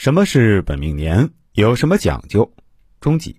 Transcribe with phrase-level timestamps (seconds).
[0.00, 1.28] 什么是本命年？
[1.52, 2.54] 有什么讲究？
[3.02, 3.36] 终极。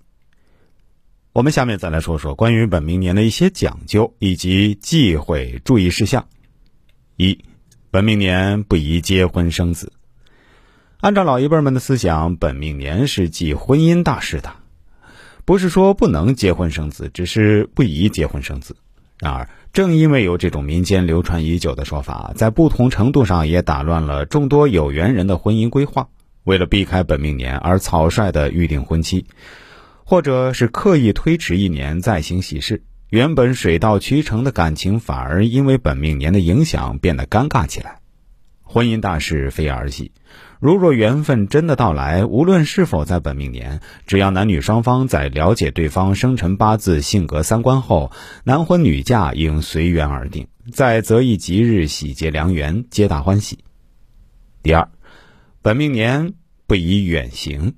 [1.33, 6.27] 我们下面再来说说关于本命年的一些讲究以及忌讳注意事项。
[7.17, 7.43] 一，
[7.89, 9.91] 本命年不宜结婚生子。
[10.99, 14.53] 按照老一辈们的思想，本命年是忌婚姻大事的，
[15.45, 18.75] 不是说不能结婚生子，只是不宜结婚生子。
[19.17, 26.09] 然而，正因为有这种民间流传已久的说法，在不同程度上也打乱了众多有缘人的婚姻规划。
[26.43, 29.25] 为了避开本命年而草率的预定婚期，
[30.03, 37.99] 或者是刻意推迟一年再行喜事，原本水到渠成的感情反而因为本命年的影响变得尴尬起来。
[38.63, 40.13] 婚姻大事非儿戏，
[40.61, 48.11] 如若缘分真的到来，无论是否在本命年，只要男女双方在了解对方生辰八字、性格三观后，
[48.45, 53.59] 男婚女嫁应随缘而定，在择一吉日喜结良缘，皆大欢喜。
[54.63, 54.87] 第二。
[55.63, 56.33] 本命年
[56.65, 57.75] 不宜远行。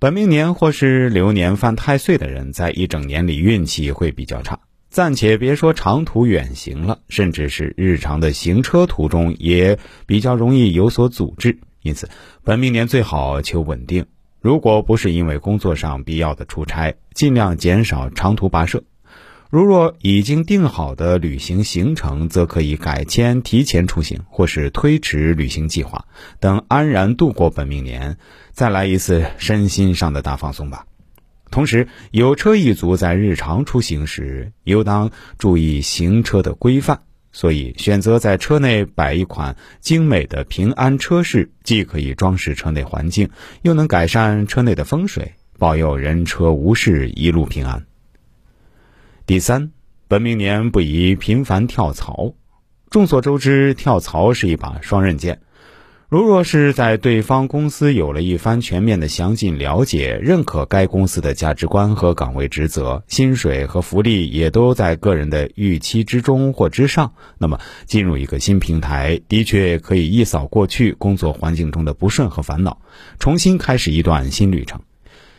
[0.00, 4.58] 本命年或是流年犯太岁的人，在一整年里运气会比较差。
[4.90, 11.56] 暂且别说长途远行了，甚至是日常的行车途中，也比较容易有所阻滞。
[11.82, 12.08] 因此，
[12.42, 14.04] 本命年最好求稳定。
[14.40, 18.82] 如果不是因为工作上必要的出差，尽量减少长途跋涉。
[19.48, 26.04] 如若已经定好的旅行行程，则可以改签、提前出行，或是推迟旅行计划，
[26.40, 28.18] 等安然度过本命年，
[28.52, 30.84] 再来一次身心上的大放松吧。
[31.48, 37.00] 同时，有车一族在日常出行时，尤当注意行车的规范。
[37.30, 43.30] 所以，选择在车内摆一款精美的平安车饰，既可以装饰车内环境，
[43.62, 47.85] 又能改善车内的风水，保佑人车无事，一路平安。
[49.26, 49.72] 第三，
[50.06, 52.34] 本命年不宜频繁跳槽。
[52.90, 55.40] 众所周知，跳槽是一把双刃剑。
[56.08, 72.80] 如若是在对方公司有了一番全面的详尽了解，认可该公司的价值观和岗位职责，薪水和福利也都在个人的预期之中或之上，那么进入一个新平台，的确可以一扫过去工作环境中的不顺和烦恼，
[73.18, 74.82] 重新开始一段新旅程。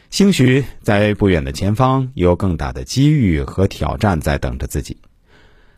[0.10, 4.98] 兴许在不远的前方有更大的机遇和挑战在等着自己，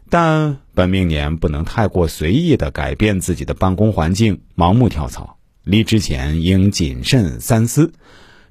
[0.09, 5.37] 但本命年不能太过随意的改变自己的办公环境，盲目跳槽。
[5.63, 7.91] 离职前应谨慎三思，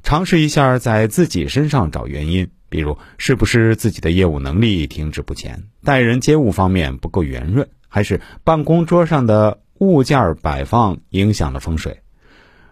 [0.03, 12.01] 尝试一下在自己身上找原因，比如是不是自己的业务能力停滞不前，待人接物方面不够圆润，还是办公桌上的物件摆放影响了风水。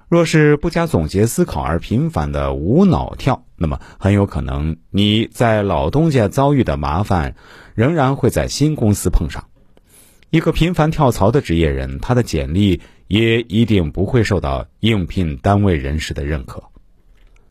[0.08, 7.34] 若是不加总结思考而频繁的无脑跳，那么很有可能你在老东家遭遇的麻烦，
[7.74, 9.48] 仍然会在新公司碰上。
[10.30, 16.62] 一个频繁跳槽的职业人，他的简历也一定不会受到应聘单位人士的认可。